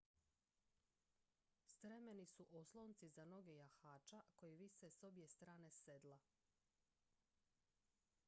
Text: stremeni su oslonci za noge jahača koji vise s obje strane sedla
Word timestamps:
stremeni 1.63 2.25
su 2.25 2.47
oslonci 2.51 3.09
za 3.09 3.25
noge 3.25 3.55
jahača 3.55 4.21
koji 4.35 4.55
vise 4.55 4.89
s 4.89 5.03
obje 5.03 5.27
strane 5.27 5.71
sedla 5.71 6.19